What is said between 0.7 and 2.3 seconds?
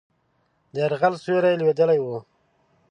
د یرغل سیوری لوېدلی وو.